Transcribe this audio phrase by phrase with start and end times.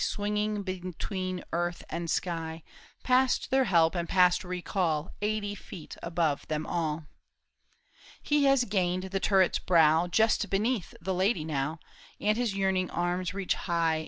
[0.03, 2.63] Swinging between earth and sky.
[3.03, 7.05] Past their help and past recall, Eighty feet above them all.
[8.19, 11.77] He has gained the turret's brow, Just beneath the lady now,
[12.19, 13.99] And his yearning arms reach high.